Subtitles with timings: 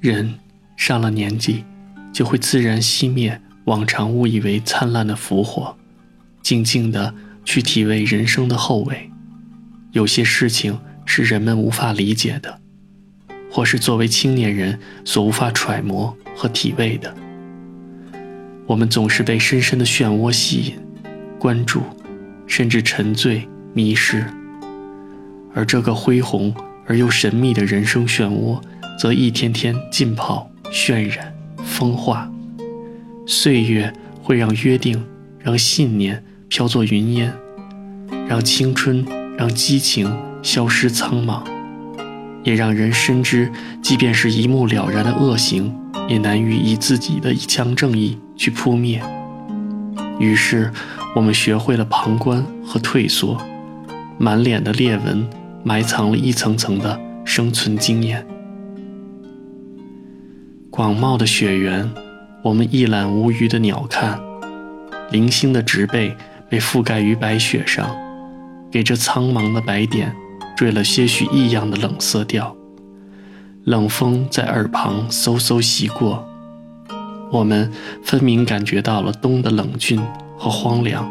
[0.00, 0.34] 人
[0.76, 1.64] 上了年纪，
[2.12, 5.76] 就会自然熄灭往常误以为灿烂的福火，
[6.42, 7.14] 静静地
[7.44, 9.10] 去体味人生的后味。
[9.92, 12.60] 有些事情是人们无法理解的，
[13.50, 17.14] 或是作为青年人所无法揣摩和体味的。
[18.66, 20.74] 我们总是被深深的漩涡吸引、
[21.38, 21.82] 关注，
[22.46, 24.26] 甚至沉醉、迷失。
[25.54, 28.60] 而这个恢宏而又神秘的人生漩涡，
[28.98, 32.30] 则一天天浸泡、渲染、风化。
[33.26, 33.92] 岁月
[34.22, 35.04] 会让约定、
[35.38, 37.32] 让信念飘作云烟，
[38.28, 39.04] 让青春、
[39.36, 41.42] 让激情消失苍茫，
[42.44, 43.50] 也让人深知，
[43.82, 45.74] 即便是一目了然的恶行，
[46.08, 49.02] 也难于以自己的一腔正义去扑灭。
[50.18, 50.72] 于是，
[51.14, 53.40] 我们学会了旁观和退缩，
[54.18, 55.28] 满脸的裂纹。
[55.64, 58.24] 埋藏了一层层的生存经验。
[60.76, 61.90] 广袤的雪原，
[62.42, 64.20] 我们一览无余的鸟瞰；
[65.10, 66.14] 零星的植被
[66.50, 67.96] 被覆盖于白雪上，
[68.70, 70.14] 给这苍茫的白点
[70.54, 72.54] 缀了些许异样的冷色调。
[73.64, 76.28] 冷风在耳旁嗖嗖袭过，
[77.32, 77.72] 我们
[78.04, 79.98] 分明感觉到了冬的冷峻
[80.36, 81.10] 和荒凉。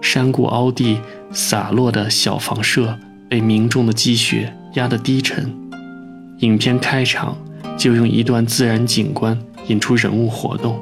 [0.00, 1.00] 山谷凹地
[1.32, 2.96] 洒落的小房舍。
[3.28, 5.54] 被凝重的积雪压得低沉。
[6.38, 7.36] 影片开场
[7.78, 10.78] 就用一段自然景观引出人物活动，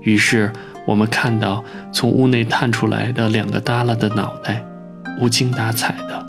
[0.00, 0.50] 于是
[0.86, 4.64] 我们看到从屋内探出来的两个耷拉的脑袋，
[5.20, 6.26] 无精打采的，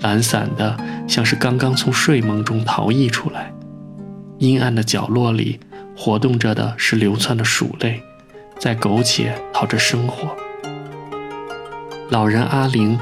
[0.00, 3.52] 懒散的，像是刚刚从睡梦中逃逸出来。
[4.38, 5.60] 阴暗的角落里
[5.96, 8.02] 活动着的是流窜的鼠类，
[8.58, 10.34] 在苟且讨着生活。
[12.08, 12.98] 老人阿玲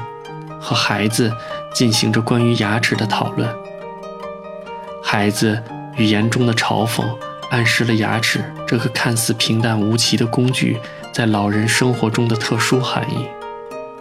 [0.59, 1.31] 和孩子。
[1.73, 3.47] 进行着关于牙齿的讨论。
[5.03, 5.61] 孩子
[5.97, 7.03] 语言中的嘲讽
[7.49, 10.77] 暗示了牙齿这个看似平淡无奇的工具
[11.11, 13.25] 在老人生活中的特殊含义。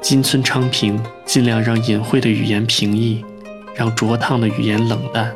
[0.00, 3.24] 金村昌平尽量让隐晦的语言平易，
[3.74, 5.34] 让灼烫的语言冷淡。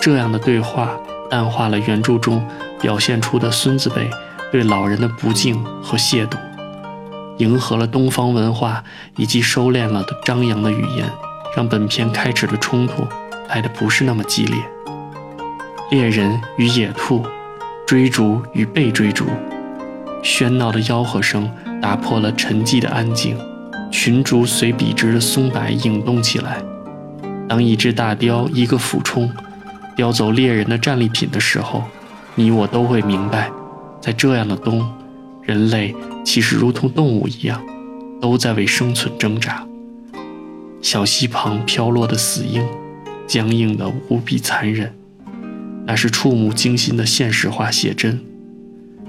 [0.00, 0.96] 这样的对话
[1.30, 2.44] 淡化了原著中
[2.80, 4.08] 表现出的孙子辈
[4.50, 6.38] 对老人的不敬和亵渎，
[7.38, 8.82] 迎合了东方文化
[9.16, 11.10] 以及收敛了的张扬的语言。
[11.56, 13.06] 让本片开始的冲突
[13.48, 14.58] 来的不是那么激烈。
[15.88, 17.24] 猎人与野兔，
[17.86, 19.24] 追逐与被追逐，
[20.20, 21.48] 喧闹的吆喝声
[21.80, 23.38] 打破了沉寂的安静，
[23.88, 26.60] 群逐随笔直的松柏涌动起来。
[27.48, 29.30] 当一只大雕一个俯冲，
[29.94, 31.84] 叼走猎人的战利品的时候，
[32.34, 33.48] 你我都会明白，
[34.00, 34.84] 在这样的冬，
[35.40, 35.94] 人类
[36.24, 37.62] 其实如同动物一样，
[38.20, 39.64] 都在为生存挣扎。
[40.82, 42.66] 小溪旁飘落的死鹰，
[43.28, 44.92] 僵硬的无比残忍，
[45.86, 48.20] 那是触目惊心的现实化写真。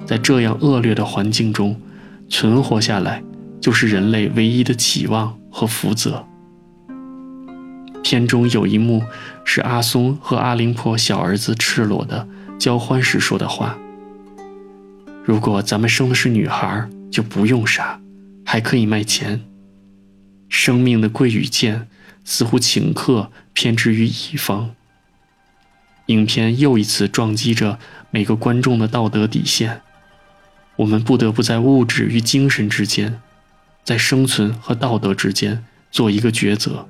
[0.06, 1.82] 在这样恶劣的环境中，
[2.30, 3.22] 存活下来
[3.60, 6.26] 就是人类唯一的期望和福泽。
[8.04, 9.04] 片中有一幕
[9.44, 12.26] 是阿松和阿灵婆小儿子赤裸的
[12.58, 13.78] 交欢时说的话
[15.26, 18.00] ：“如果咱们生的是女孩，就不用杀，
[18.46, 19.42] 还可以卖钱。”
[20.48, 21.90] 生命的贵与贱，
[22.24, 24.70] 似乎顷刻偏执于一方。
[26.07, 27.79] 影片又一次撞击着
[28.12, 29.81] 每个观众的道德底线，
[30.75, 33.22] 我们不得不在物质与精神之间，
[33.84, 36.88] 在生存和道德之间做一个抉择，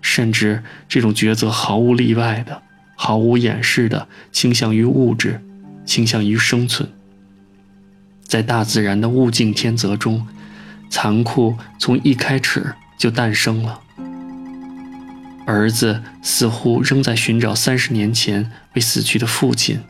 [0.00, 2.62] 甚至这种抉择毫无例外的、
[2.96, 5.40] 毫无掩饰的倾向于物质，
[5.84, 6.88] 倾向于生存。
[8.22, 10.26] 在大自然的物竞天择中，
[10.90, 12.74] 残酷从一开始。
[12.98, 13.80] 就诞生了。
[15.48, 19.80] 儿子似乎仍在寻找三十年前被死去的父亲，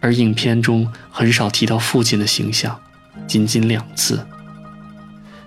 [0.00, 2.80] 而影片中很少提到父亲的形象，
[3.26, 4.26] 仅仅两次。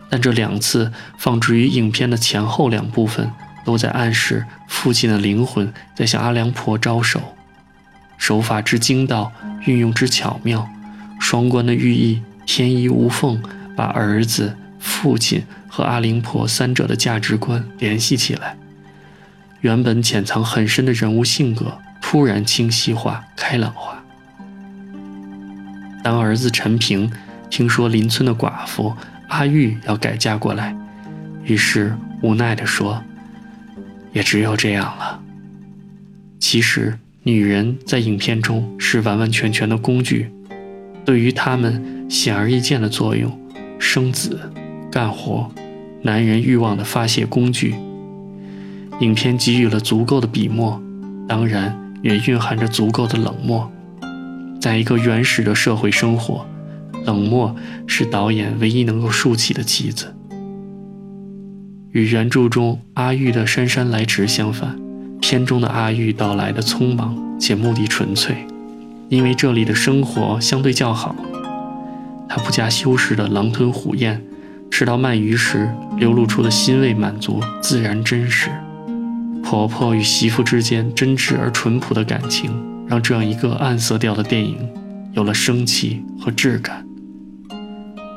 [0.07, 3.31] 但这两次放置于影片的前后两部分，
[3.65, 7.35] 都在暗示父亲的灵魂在向阿良婆招手。
[8.19, 9.31] 手法之精到，
[9.65, 10.69] 运用之巧妙，
[11.19, 13.41] 双关的寓意天衣无缝，
[13.75, 15.43] 把儿子、父亲。
[15.75, 18.55] 和阿灵婆三者的价值观联系起来，
[19.63, 24.03] 原本潜藏很深的人物性格突然清晰化、开朗化。
[26.03, 27.09] 当儿子陈平
[27.49, 28.93] 听说邻村的寡妇
[29.29, 30.75] 阿玉要改嫁过来，
[31.45, 33.01] 于是无奈地说
[34.11, 35.21] ：“也只有这样了。”
[36.39, 40.29] 其实，女人在影片中是完完全全的工具，
[41.05, 43.39] 对于他们显而易见的作用，
[43.79, 44.37] 生子、
[44.91, 45.49] 干活。
[46.01, 47.73] 男人欲望的发泄工具。
[49.03, 50.81] 影片给予了足够的笔墨，
[51.27, 53.69] 当然也蕴含着足够的冷漠。
[54.61, 56.45] 在一个原始的社会生活，
[57.03, 57.53] 冷漠
[57.85, 60.15] 是导演唯一能够竖起的旗子。
[61.91, 64.79] 与原著中阿玉的姗姗来迟相反，
[65.19, 68.47] 片中的阿玉到来的匆忙且目的纯粹，
[69.09, 71.13] 因为这里的生活相对较好。
[72.29, 74.23] 他不加修饰的狼吞虎咽，
[74.71, 78.49] 吃到鳗鱼时流露出的欣慰满足自然真实。
[79.53, 82.51] 婆婆与媳妇之间真挚而淳朴的感情，
[82.87, 84.57] 让这样一个暗色调的电影
[85.11, 86.83] 有了生气和质感，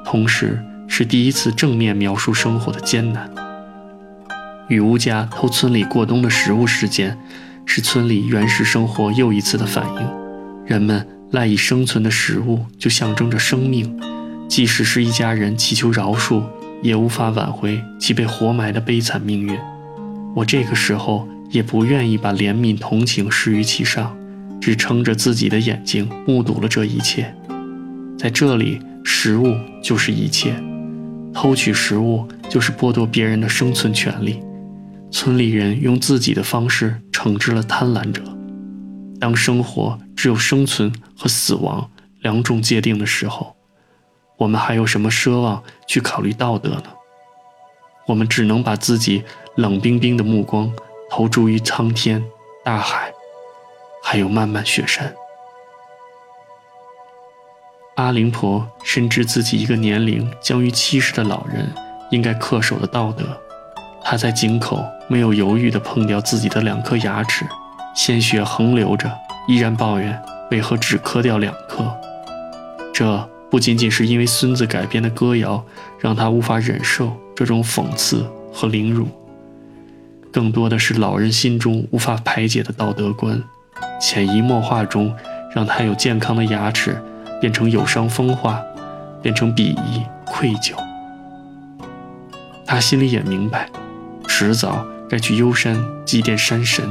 [0.02, 3.30] 同时是第一次正面描述生活的艰难。
[4.66, 7.18] 女巫家偷村里过冬的食物事件，
[7.66, 10.08] 是村里原始生活又一次的反应。
[10.64, 13.94] 人们赖以生存的食物，就象征着生命，
[14.48, 16.42] 即使是一家人祈求饶恕，
[16.82, 19.54] 也无法挽回其被活埋的悲惨命运。
[20.36, 24.14] 我这个时候也不愿意把怜悯同情施于其上，
[24.60, 27.34] 只撑着自己的眼睛目睹了这一切。
[28.18, 30.54] 在这里，食物就是一切，
[31.32, 34.38] 偷取食物就是剥夺别人的生存权利。
[35.10, 38.22] 村里人用自己的方式惩治了贪婪者。
[39.18, 41.90] 当生活只有生存和死亡
[42.20, 43.56] 两种界定的时候，
[44.36, 46.84] 我们还有什么奢望去考虑道德呢？
[48.06, 49.24] 我们只能把自己
[49.56, 50.70] 冷冰冰的目光
[51.10, 52.22] 投注于苍天、
[52.62, 53.10] 大海，
[54.02, 55.14] 还有漫漫雪山。
[57.94, 61.66] 阿灵婆深知自己一个年龄将于七十的老人
[62.10, 63.24] 应该恪守的道德。
[64.04, 67.46] 她在井口没有犹豫地碰掉自己的两颗牙齿，
[67.94, 69.10] 鲜血横流着，
[69.48, 71.90] 依然抱怨为何只磕掉两颗。
[72.92, 75.64] 这不仅仅是因为孙子改编的歌谣
[75.98, 79.08] 让他无法忍受这种讽刺和凌辱，
[80.36, 83.42] 更多的是老人心中无法排解的道德观，
[83.98, 85.10] 潜移默化中
[85.54, 87.02] 让他有健康的牙齿
[87.40, 88.62] 变成有伤风化，
[89.22, 90.74] 变成鄙夷愧疚。
[92.66, 93.70] 他心里也明白。
[94.28, 96.84] 迟早该去幽山祭奠山神。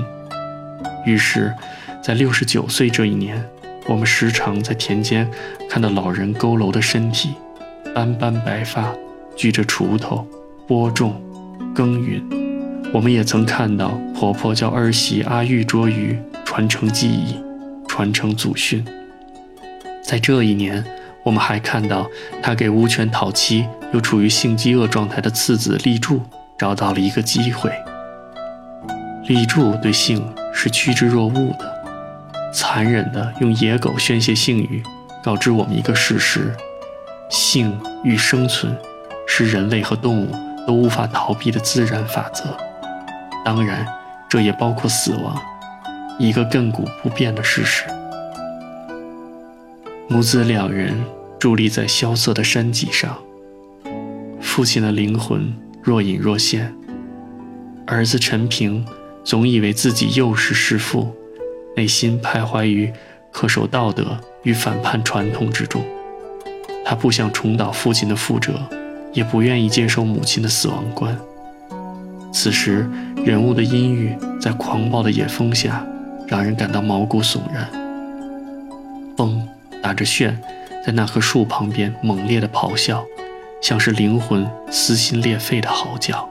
[1.05, 1.53] 于是，
[2.01, 3.47] 在六十九岁这一年，
[3.87, 5.29] 我们时常在田间
[5.69, 7.35] 看到老人佝偻的身体，
[7.93, 8.91] 斑斑白发，
[9.35, 10.27] 举着锄头
[10.67, 11.21] 播种、
[11.75, 12.44] 耕耘。
[12.93, 17.39] 我们也曾看到婆婆教儿媳阿玉捉鱼，传承技艺，
[17.87, 18.85] 传承祖训。
[20.03, 20.83] 在这一年，
[21.23, 22.07] 我们还看到
[22.41, 26.21] 她给无权讨妻又处于性饥饿状态的次子立柱。
[26.57, 27.69] 找到了一个机会。
[29.27, 31.69] 立柱对性是趋之若鹜的，
[32.53, 34.81] 残忍地用野狗宣泄性欲，
[35.21, 36.55] 告知我们一个事实：
[37.29, 38.73] 性与生存
[39.27, 40.33] 是人类和动物
[40.65, 42.45] 都无法逃避的自然法则。
[43.45, 43.87] 当然，
[44.27, 45.39] 这也包括死亡，
[46.17, 47.85] 一个亘古不变的事实。
[50.07, 50.95] 母子两人
[51.39, 53.15] 伫立在萧瑟的山脊上，
[54.41, 55.53] 父亲的灵魂。
[55.83, 56.73] 若隐若现，
[57.85, 58.83] 儿子陈平
[59.23, 61.13] 总以为自己幼时弑父，
[61.75, 62.91] 内心徘徊于
[63.31, 65.85] 恪守道德与反叛传统之中。
[66.83, 68.53] 他不想重蹈父亲的覆辙，
[69.13, 71.15] 也不愿意接受母亲的死亡观。
[72.35, 72.85] 此时，
[73.25, 75.87] 人物的阴郁在狂暴的野风下，
[76.27, 77.65] 让人感到毛骨悚然。
[79.15, 79.47] 风
[79.81, 80.37] 打着旋，
[80.85, 83.01] 在那棵树旁边猛烈地咆哮。
[83.61, 86.27] 像是灵魂撕心裂肺的嚎叫。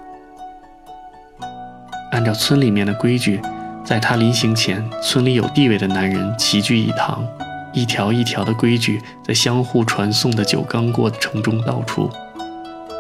[2.13, 3.41] 按照村里面的规矩，
[3.83, 7.27] 在他临行前，村里有地位的男人齐聚一堂，
[7.73, 12.11] 一条一条的规矩在相互传颂的酒缸过程中道出。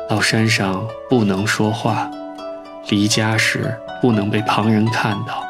[0.09, 2.11] 到山上不能说话，
[2.91, 5.45] 离家时不能被旁人看到。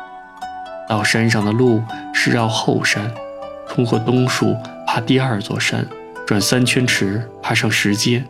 [0.89, 3.11] 到山上的路是绕后山，
[3.69, 4.55] 通过东树
[4.87, 5.87] 爬第二座山，
[6.27, 8.23] 转三圈池，爬上石阶。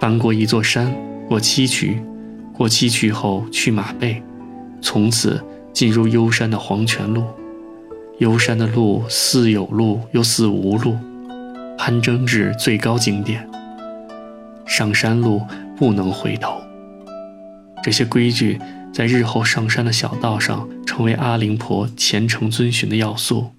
[0.00, 0.94] 翻过一座山，
[1.28, 2.02] 过七渠，
[2.56, 4.22] 过七渠后去马背，
[4.80, 7.24] 从此进入幽山的黄泉路。
[8.18, 10.96] 幽山的路似有路又似无路，
[11.78, 13.48] 攀登至最高景点。
[14.66, 15.42] 上山路
[15.76, 16.60] 不能回头。
[17.82, 18.60] 这些规矩
[18.92, 23.52] 在日后上山的小道上，成为阿灵婆虔诚遵循的要素。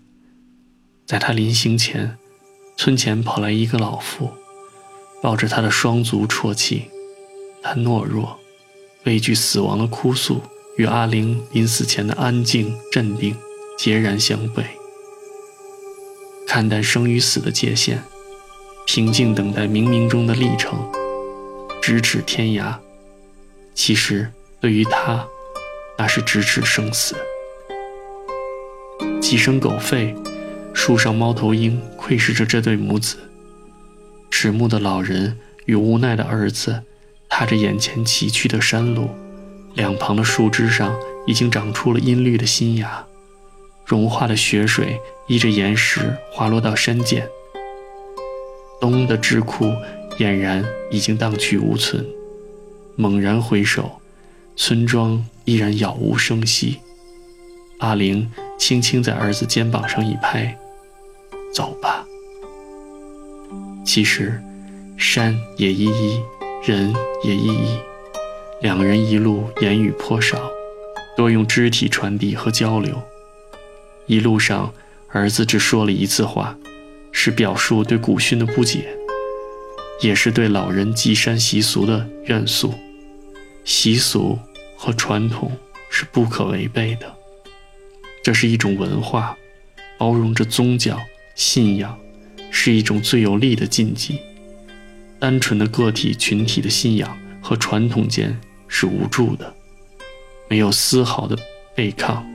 [1.05, 2.17] 在她临行前，
[2.77, 4.31] 村前跑来一个老妇。
[5.23, 6.85] 抱着他的双足啜泣，
[7.61, 8.39] 他懦弱、
[9.03, 10.41] 畏惧死亡的哭诉，
[10.77, 13.37] 与阿玲临死前的安静镇定
[13.77, 14.63] 截然相悖。
[16.47, 18.01] 看淡生与死的界限，
[18.87, 20.79] 平静等待冥冥中的历程，
[21.83, 22.75] 咫尺天涯。
[23.73, 25.25] 其实对于他，
[25.97, 27.15] 那是咫尺生死。
[29.21, 30.15] 几声狗吠，
[30.73, 33.17] 树上猫头鹰窥视着这对母子。
[34.29, 36.83] 迟暮的老人与无奈的儿子，
[37.29, 39.09] 踏着眼前崎岖的山路，
[39.73, 43.05] 两旁的树枝上已经长出了阴绿的新芽，
[43.85, 47.27] 融化的雪水依着岩石滑落到山涧。
[48.79, 49.77] 冬的桎梏
[50.17, 52.05] 俨然已经荡去无存。
[53.01, 53.99] 猛然回首，
[54.55, 56.77] 村庄依然杳无声息。
[57.79, 60.55] 阿玲轻轻在儿子肩膀上一拍
[61.51, 62.05] ：“走吧。”
[63.83, 64.39] 其实，
[64.97, 66.19] 山也依依，
[66.63, 66.93] 人
[67.23, 67.79] 也依依。
[68.61, 70.37] 两人一路言语颇少，
[71.17, 73.01] 多用肢体传递和交流。
[74.05, 74.71] 一路上，
[75.07, 76.55] 儿子只说了一次话，
[77.11, 78.95] 是表述对古训的不解，
[80.01, 82.71] 也是对老人祭山习俗的怨诉。
[83.63, 84.37] 习俗
[84.75, 85.51] 和传统
[85.89, 87.13] 是不可违背的，
[88.23, 89.37] 这是一种文化，
[89.97, 90.99] 包容着宗教
[91.35, 91.97] 信仰，
[92.49, 94.19] 是一种最有力的禁忌。
[95.19, 98.35] 单纯的个体群体的信仰和传统间
[98.67, 99.53] 是无助的，
[100.49, 101.37] 没有丝毫的
[101.75, 102.25] 背抗。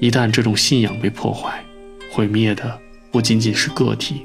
[0.00, 1.62] 一旦这种信仰被破坏，
[2.10, 4.22] 毁灭的不仅仅是个体，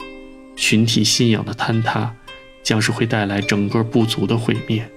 [0.55, 2.15] 群体信仰的坍塌，
[2.63, 4.89] 将是会带来整个部族的毁灭。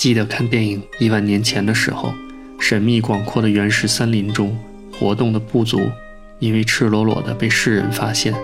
[0.00, 2.14] 记得看电影《亿万年前》的时候，
[2.58, 4.58] 神秘广阔的原始森林中
[4.98, 5.78] 活动的部族，
[6.38, 8.34] 因为赤裸裸的被世人发现，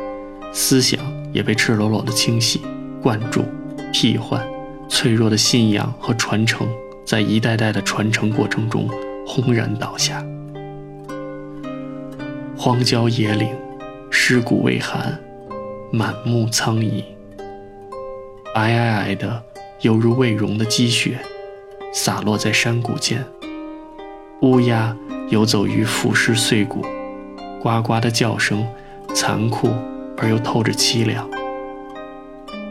[0.52, 1.00] 思想
[1.32, 2.60] 也被赤裸裸的清洗、
[3.00, 3.42] 灌注、
[3.90, 4.46] 替换，
[4.86, 6.68] 脆弱的信仰和传承，
[7.06, 8.86] 在一代代的传承过程中
[9.26, 10.22] 轰然倒下。
[12.54, 13.48] 荒郊野岭，
[14.10, 15.18] 尸骨未寒，
[15.90, 17.02] 满目苍夷，
[18.54, 19.42] 皑皑皑的，
[19.80, 21.18] 犹如未融的积雪。
[21.99, 23.25] 洒落在山谷间，
[24.43, 24.95] 乌鸦
[25.31, 26.85] 游走于腐尸碎骨，
[27.59, 28.67] 呱呱的叫声，
[29.15, 29.71] 残酷
[30.19, 31.26] 而又透着凄凉。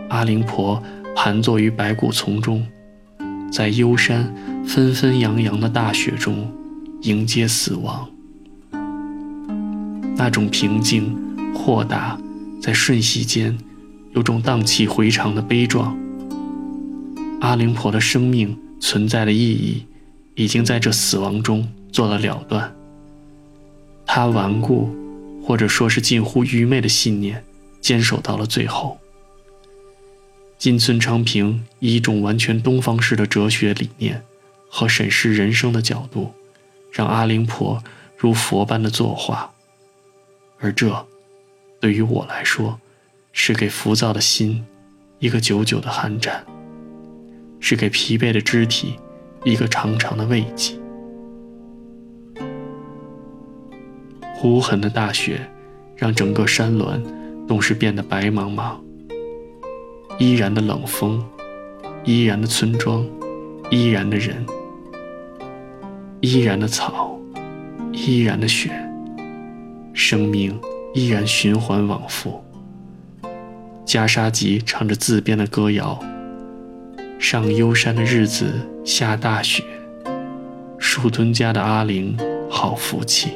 [0.10, 0.82] 阿灵婆
[1.15, 2.67] 盘坐于白骨丛中，
[3.51, 4.32] 在幽山
[4.63, 6.48] 纷纷扬扬的大雪中
[7.01, 8.08] 迎接死亡。
[10.15, 11.17] 那种平静、
[11.55, 12.15] 豁达，
[12.62, 13.58] 在瞬息间，
[14.12, 15.98] 有种荡气回肠的悲壮。
[17.41, 18.55] 阿灵婆的生命。
[18.85, 19.83] 存在的意义，
[20.35, 22.71] 已经在这死亡中做了了断。
[24.05, 24.95] 他顽固，
[25.43, 27.43] 或者说是近乎愚昧的信念，
[27.81, 28.99] 坚守到了最后。
[30.59, 34.23] 金村昌平以一种完全东方式的哲学理念
[34.69, 36.31] 和审视人生的角度，
[36.91, 37.83] 让阿灵婆
[38.15, 39.51] 如佛般的作画，
[40.59, 41.07] 而这，
[41.79, 42.79] 对于我来说，
[43.33, 44.63] 是给浮躁的心
[45.17, 46.45] 一个久久的寒战。
[47.67, 48.93] 是给疲惫的肢体
[49.43, 50.75] 一个长长的慰藉。
[54.43, 55.41] 无痕的大雪
[55.95, 57.03] 让整个山峦
[57.48, 58.75] 顿时变得白茫茫。
[60.19, 61.25] 依然的冷风，
[62.03, 63.03] 依然的村庄，
[63.72, 64.45] 依然的人，
[66.22, 67.19] 依然的草，
[67.91, 68.69] 依然的雪，
[69.91, 70.55] 生命
[70.93, 72.39] 依然循环往复。
[73.88, 76.00] 袈裟吉唱着自编的歌谣。
[77.27, 78.53] 上幽山的日子
[78.86, 79.63] 下大雪，
[80.77, 82.15] 树墩家的阿玲
[82.48, 83.32] 好福气。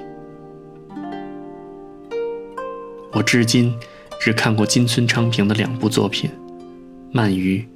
[3.11, 3.73] 我至今
[4.21, 6.29] 只看过金村昌平的两部作品
[7.17, 7.67] 《鳗鱼》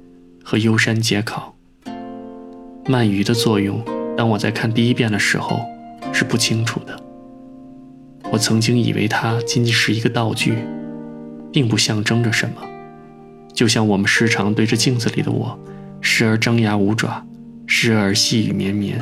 [0.46, 1.52] 和《幽山解考》。
[2.84, 3.84] 鳗鱼的作用，
[4.16, 5.66] 当我在看第一遍的时候
[6.12, 6.96] 是不清楚的。
[8.30, 10.58] 我曾经以为它仅仅是一个道具，
[11.52, 12.62] 并不象征着什么，
[13.52, 15.58] 就像我们时常对着镜子里的我。
[16.06, 17.26] 时而张牙舞爪，
[17.66, 19.00] 时而细雨绵绵，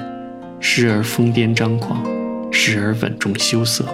[0.60, 2.00] 时而疯癫张狂，
[2.52, 3.84] 时而稳重羞涩。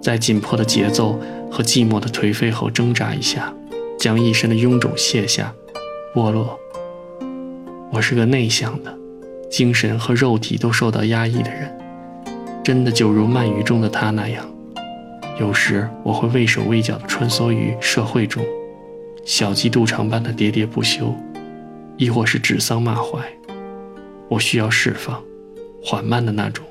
[0.00, 1.18] 在紧迫的节奏
[1.50, 3.52] 和寂寞的颓废后挣扎一下，
[3.98, 5.52] 将一身的臃肿卸下，
[6.14, 6.56] 剥落。
[7.92, 8.96] 我是个内向的，
[9.50, 11.76] 精神和肉体都受到压抑的人，
[12.62, 14.48] 真的就如鳗鱼中的他那样。
[15.40, 18.44] 有时我会畏手畏脚地穿梭于社会中，
[19.24, 21.12] 小鸡肚肠般的喋喋不休。
[22.00, 23.20] 亦或是指桑骂槐，
[24.30, 25.22] 我需要释放，
[25.84, 26.64] 缓慢的那种。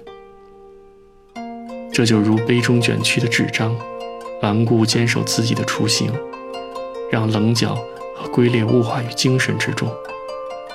[1.94, 3.76] 这就如杯中卷曲的纸张，
[4.42, 6.12] 顽固坚守自己的雏形，
[7.12, 7.76] 让棱角
[8.18, 9.88] 和龟裂物化于精神之中。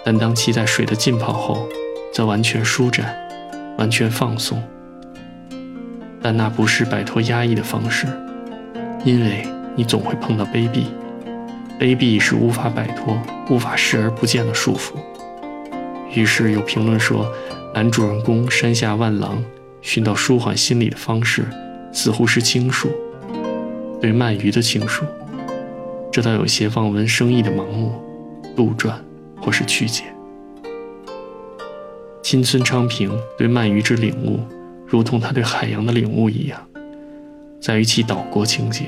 [0.04, 1.68] 但当其在水的浸泡后，
[2.12, 3.12] 则完全舒展，
[3.76, 4.62] 完全放松。
[6.22, 8.06] 但那不是摆脱压抑的方式，
[9.04, 9.44] 因为
[9.74, 10.84] 你总会碰到卑鄙。
[11.78, 14.92] 卑鄙是无法摆脱、无法视而不见的束缚。
[16.14, 17.30] 于是有评论说，
[17.74, 19.42] 男主人公山下万郎
[19.82, 21.44] 寻到舒缓心理的方式，
[21.92, 22.88] 似乎是倾诉，
[24.00, 25.04] 对鳗鱼的倾诉。
[26.12, 27.92] 这倒有些望文生义的盲目、
[28.54, 28.92] 杜撰
[29.40, 30.04] 或是曲解。
[32.22, 34.38] 金村昌平对鳗鱼之领悟，
[34.86, 36.60] 如同他对海洋的领悟一样，
[37.60, 38.84] 在于其岛国情节，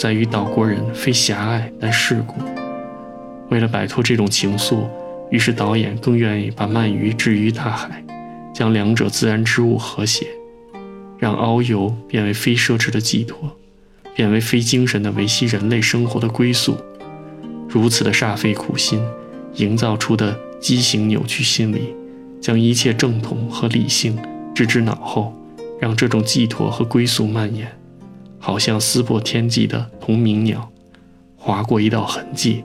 [0.00, 2.36] 在于岛国人非狭隘但世故。
[3.50, 4.88] 为了摆脱这种情愫，
[5.30, 8.02] 于是导演更愿意把鳗鱼置于大海，
[8.54, 10.26] 将两者自然之物和谐，
[11.18, 13.54] 让遨游变为非奢侈的寄托。
[14.14, 16.78] 变为非精神的维系人类生活的归宿，
[17.68, 18.98] 如此的煞费苦心，
[19.56, 21.94] 营造出的畸形扭曲心理，
[22.40, 24.18] 将一切正统和理性
[24.54, 25.34] 置之脑后，
[25.78, 27.70] 让这种寄托和归宿蔓延，
[28.40, 30.68] 好像撕破天际的同鸣鸟，
[31.36, 32.64] 划过一道痕迹，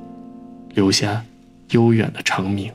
[0.74, 1.24] 留下
[1.72, 2.72] 悠远的长鸣。